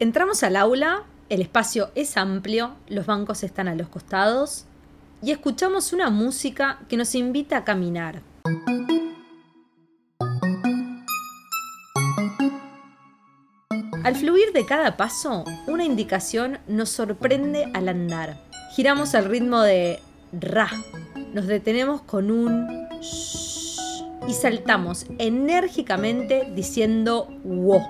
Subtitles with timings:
[0.00, 4.64] Entramos al aula, el espacio es amplio, los bancos están a los costados
[5.20, 8.22] y escuchamos una música que nos invita a caminar.
[14.02, 18.40] Al fluir de cada paso, una indicación nos sorprende al andar.
[18.74, 20.00] Giramos al ritmo de
[20.32, 20.70] ra.
[21.34, 27.82] Nos detenemos con un shh y saltamos enérgicamente diciendo wo.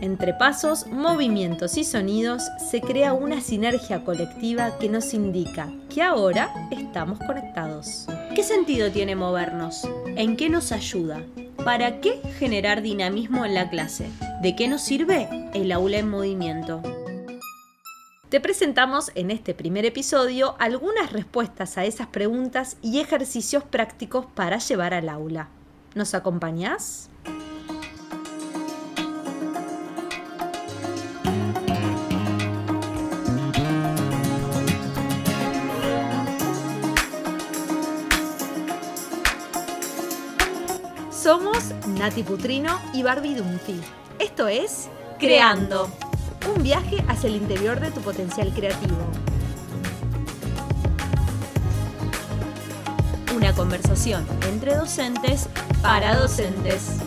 [0.00, 6.68] Entre pasos, movimientos y sonidos se crea una sinergia colectiva que nos indica que ahora
[6.70, 8.06] estamos conectados.
[8.34, 9.86] ¿Qué sentido tiene movernos?
[10.06, 11.22] ¿En qué nos ayuda?
[11.66, 14.08] ¿Para qué generar dinamismo en la clase?
[14.40, 16.80] ¿De qué nos sirve el aula en movimiento?
[18.30, 24.56] Te presentamos en este primer episodio algunas respuestas a esas preguntas y ejercicios prácticos para
[24.58, 25.48] llevar al aula.
[25.94, 27.10] ¿Nos acompañás?
[42.00, 43.78] Nati Putrino y Barbie Dunphy.
[44.18, 45.90] Esto es Creando.
[46.50, 48.96] Un viaje hacia el interior de tu potencial creativo.
[53.36, 55.50] Una conversación entre docentes
[55.82, 57.00] para docentes.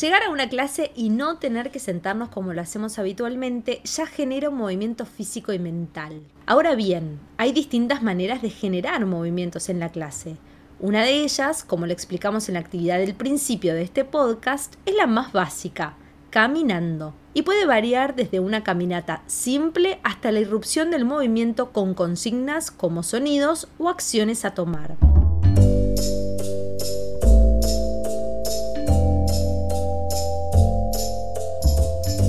[0.00, 4.48] Llegar a una clase y no tener que sentarnos como lo hacemos habitualmente ya genera
[4.48, 6.22] un movimiento físico y mental.
[6.46, 10.36] Ahora bien, hay distintas maneras de generar movimientos en la clase.
[10.78, 14.94] Una de ellas, como lo explicamos en la actividad del principio de este podcast, es
[14.94, 15.96] la más básica,
[16.30, 17.14] caminando.
[17.34, 23.02] Y puede variar desde una caminata simple hasta la irrupción del movimiento con consignas como
[23.02, 25.07] sonidos o acciones a tomar.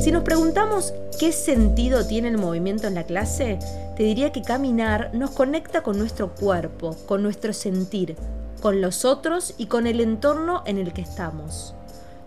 [0.09, 3.59] Si nos preguntamos qué sentido tiene el movimiento en la clase,
[3.95, 8.15] te diría que caminar nos conecta con nuestro cuerpo, con nuestro sentir,
[8.59, 11.75] con los otros y con el entorno en el que estamos.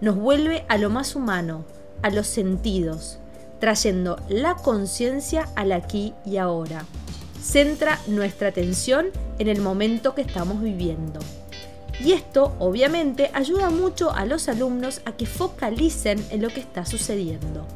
[0.00, 1.64] Nos vuelve a lo más humano,
[2.02, 3.18] a los sentidos,
[3.58, 6.84] trayendo la conciencia al aquí y ahora.
[7.42, 9.06] Centra nuestra atención
[9.40, 11.18] en el momento que estamos viviendo.
[12.00, 16.86] Y esto, obviamente, ayuda mucho a los alumnos a que focalicen en lo que está
[16.86, 17.66] sucediendo.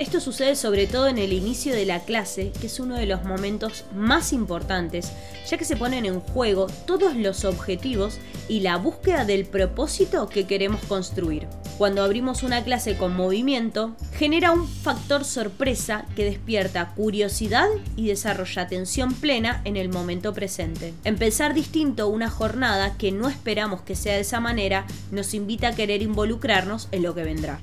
[0.00, 3.22] Esto sucede sobre todo en el inicio de la clase, que es uno de los
[3.24, 5.12] momentos más importantes,
[5.46, 8.18] ya que se ponen en juego todos los objetivos
[8.48, 11.46] y la búsqueda del propósito que queremos construir.
[11.80, 18.60] Cuando abrimos una clase con movimiento, genera un factor sorpresa que despierta curiosidad y desarrolla
[18.60, 20.92] atención plena en el momento presente.
[21.04, 25.74] Empezar distinto una jornada que no esperamos que sea de esa manera nos invita a
[25.74, 27.60] querer involucrarnos en lo que vendrá.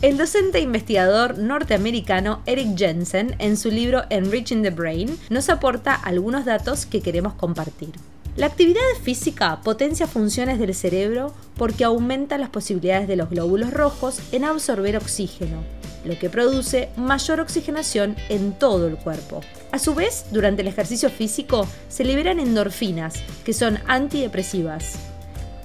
[0.00, 5.94] El docente e investigador norteamericano Eric Jensen, en su libro Enriching the Brain, nos aporta
[5.94, 7.90] algunos datos que queremos compartir.
[8.38, 14.20] La actividad física potencia funciones del cerebro porque aumenta las posibilidades de los glóbulos rojos
[14.30, 15.64] en absorber oxígeno,
[16.04, 19.40] lo que produce mayor oxigenación en todo el cuerpo.
[19.72, 25.00] A su vez, durante el ejercicio físico se liberan endorfinas, que son antidepresivas.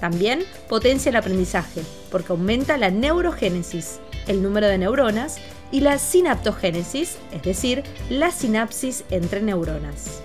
[0.00, 1.80] También potencia el aprendizaje,
[2.10, 5.36] porque aumenta la neurogénesis, el número de neuronas,
[5.70, 10.24] y la sinaptogénesis, es decir, la sinapsis entre neuronas.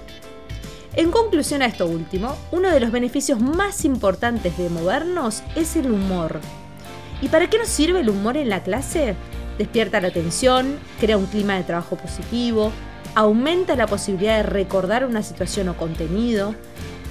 [1.00, 5.90] En conclusión a esto último, uno de los beneficios más importantes de movernos es el
[5.90, 6.42] humor.
[7.22, 9.16] ¿Y para qué nos sirve el humor en la clase?
[9.58, 12.74] Despierta la atención, crea un clima de trabajo positivo,
[13.16, 16.54] aumenta la posibilidad de recordar una situación o contenido,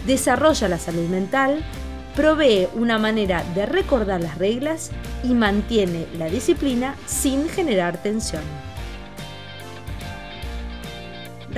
[0.06, 1.65] desarrolla la salud mental
[2.15, 4.91] provee una manera de recordar las reglas
[5.25, 8.67] y mantiene la disciplina sin generar tensión.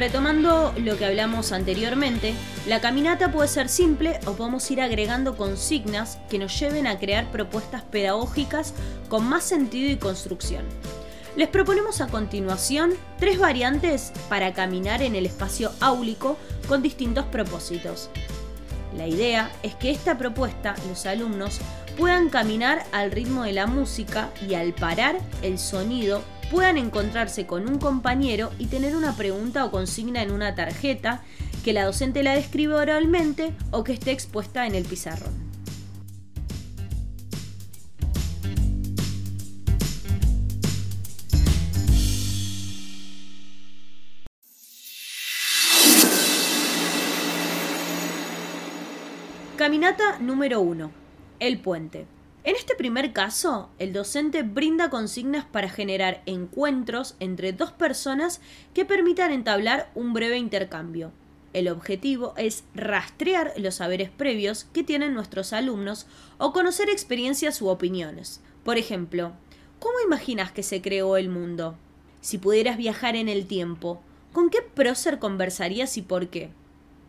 [0.00, 2.32] Retomando lo que hablamos anteriormente,
[2.66, 7.30] la caminata puede ser simple o podemos ir agregando consignas que nos lleven a crear
[7.30, 8.72] propuestas pedagógicas
[9.10, 10.64] con más sentido y construcción.
[11.36, 18.08] Les proponemos a continuación tres variantes para caminar en el espacio áulico con distintos propósitos.
[18.96, 21.60] La idea es que esta propuesta los alumnos
[21.98, 27.68] puedan caminar al ritmo de la música y al parar el sonido puedan encontrarse con
[27.68, 31.22] un compañero y tener una pregunta o consigna en una tarjeta
[31.64, 35.50] que la docente la describe oralmente o que esté expuesta en el pizarrón.
[49.56, 50.90] Caminata número 1.
[51.38, 52.06] El puente.
[52.42, 58.40] En este primer caso, el docente brinda consignas para generar encuentros entre dos personas
[58.72, 61.12] que permitan entablar un breve intercambio.
[61.52, 66.06] El objetivo es rastrear los saberes previos que tienen nuestros alumnos
[66.38, 68.40] o conocer experiencias u opiniones.
[68.64, 69.32] Por ejemplo,
[69.78, 71.76] ¿cómo imaginas que se creó el mundo?
[72.22, 74.00] Si pudieras viajar en el tiempo,
[74.32, 76.50] ¿con qué prócer conversarías y por qué?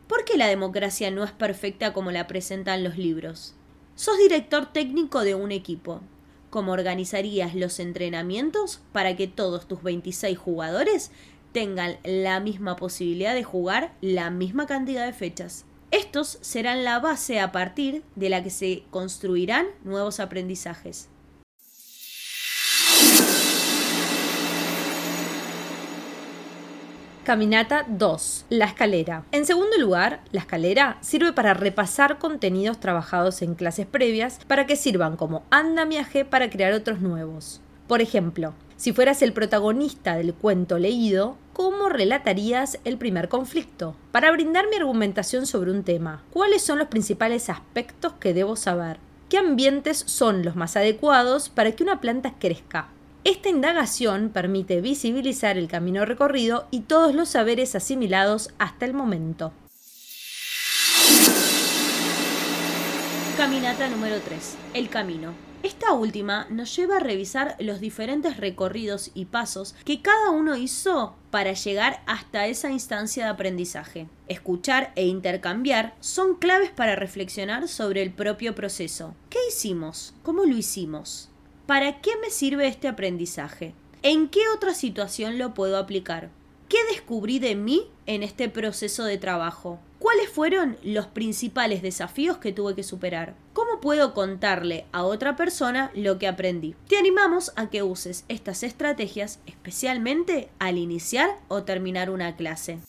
[0.07, 3.55] ¿Por qué la democracia no es perfecta como la presentan los libros?
[4.01, 6.01] Sos director técnico de un equipo.
[6.49, 11.11] ¿Cómo organizarías los entrenamientos para que todos tus 26 jugadores
[11.51, 15.65] tengan la misma posibilidad de jugar la misma cantidad de fechas?
[15.91, 21.07] Estos serán la base a partir de la que se construirán nuevos aprendizajes.
[27.31, 28.47] Caminata 2.
[28.49, 29.23] La escalera.
[29.31, 34.75] En segundo lugar, la escalera sirve para repasar contenidos trabajados en clases previas para que
[34.75, 37.61] sirvan como andamiaje para crear otros nuevos.
[37.87, 43.95] Por ejemplo, si fueras el protagonista del cuento leído, ¿cómo relatarías el primer conflicto?
[44.11, 48.97] Para brindar mi argumentación sobre un tema, ¿cuáles son los principales aspectos que debo saber?
[49.29, 52.89] ¿Qué ambientes son los más adecuados para que una planta crezca?
[53.23, 59.53] Esta indagación permite visibilizar el camino recorrido y todos los saberes asimilados hasta el momento.
[63.37, 64.57] Caminata número 3.
[64.73, 65.33] El camino.
[65.61, 71.15] Esta última nos lleva a revisar los diferentes recorridos y pasos que cada uno hizo
[71.29, 74.07] para llegar hasta esa instancia de aprendizaje.
[74.27, 79.13] Escuchar e intercambiar son claves para reflexionar sobre el propio proceso.
[79.29, 80.15] ¿Qué hicimos?
[80.23, 81.30] ¿Cómo lo hicimos?
[81.65, 83.73] ¿Para qué me sirve este aprendizaje?
[84.01, 86.29] ¿En qué otra situación lo puedo aplicar?
[86.67, 89.79] ¿Qué descubrí de mí en este proceso de trabajo?
[89.99, 93.35] ¿Cuáles fueron los principales desafíos que tuve que superar?
[93.53, 96.75] ¿Cómo puedo contarle a otra persona lo que aprendí?
[96.87, 102.79] Te animamos a que uses estas estrategias especialmente al iniciar o terminar una clase.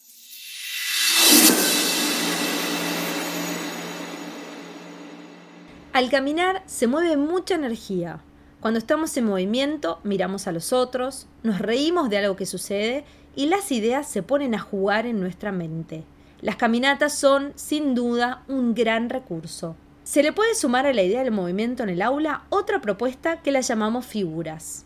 [5.93, 8.23] Al caminar se mueve mucha energía,
[8.63, 13.05] cuando estamos en movimiento, miramos a los otros, nos reímos de algo que sucede
[13.35, 16.05] y las ideas se ponen a jugar en nuestra mente.
[16.41, 19.75] Las caminatas son, sin duda, un gran recurso.
[20.05, 23.51] Se le puede sumar a la idea del movimiento en el aula otra propuesta que
[23.51, 24.85] la llamamos figuras.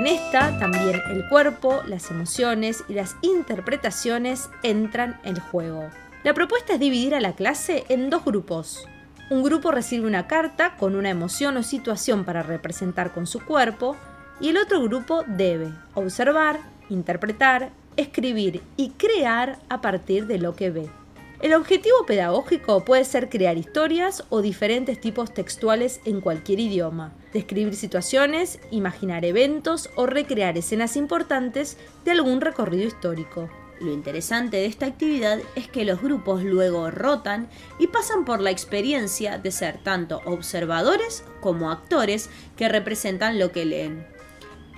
[0.00, 5.90] En esta también el cuerpo, las emociones y las interpretaciones entran en juego.
[6.22, 8.88] La propuesta es dividir a la clase en dos grupos.
[9.28, 13.94] Un grupo recibe una carta con una emoción o situación para representar con su cuerpo
[14.40, 17.68] y el otro grupo debe observar, interpretar,
[17.98, 20.99] escribir y crear a partir de lo que ve.
[21.42, 27.74] El objetivo pedagógico puede ser crear historias o diferentes tipos textuales en cualquier idioma, describir
[27.76, 33.48] situaciones, imaginar eventos o recrear escenas importantes de algún recorrido histórico.
[33.80, 37.48] Lo interesante de esta actividad es que los grupos luego rotan
[37.78, 43.64] y pasan por la experiencia de ser tanto observadores como actores que representan lo que
[43.64, 44.06] leen.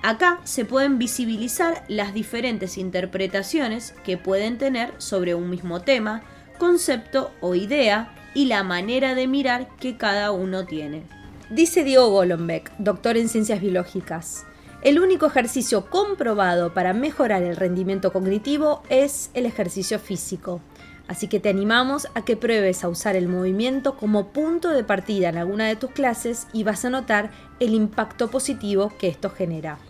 [0.02, 6.22] Acá se pueden visibilizar las diferentes interpretaciones que pueden tener sobre un mismo tema,
[6.62, 11.02] concepto o idea y la manera de mirar que cada uno tiene.
[11.50, 14.46] Dice Diego Golombek, doctor en ciencias biológicas.
[14.80, 20.60] El único ejercicio comprobado para mejorar el rendimiento cognitivo es el ejercicio físico.
[21.08, 25.30] Así que te animamos a que pruebes a usar el movimiento como punto de partida
[25.30, 29.80] en alguna de tus clases y vas a notar el impacto positivo que esto genera.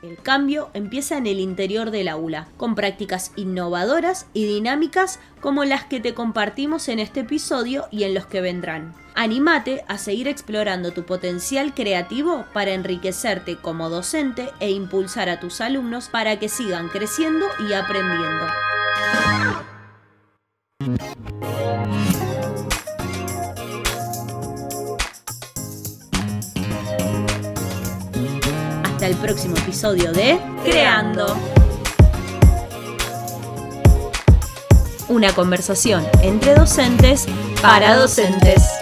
[0.00, 5.84] El cambio empieza en el interior del aula, con prácticas innovadoras y dinámicas como las
[5.84, 8.94] que te compartimos en este episodio y en los que vendrán.
[9.16, 15.60] Anímate a seguir explorando tu potencial creativo para enriquecerte como docente e impulsar a tus
[15.60, 18.46] alumnos para que sigan creciendo y aprendiendo.
[29.08, 31.34] El próximo episodio de Creando.
[35.08, 37.26] Una conversación entre docentes
[37.62, 38.77] para docentes.